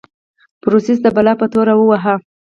بوریس 0.61 0.97
د 1.03 1.07
بلا 1.15 1.33
په 1.39 1.45
توره 1.53 1.73
وواهه. 1.77 2.15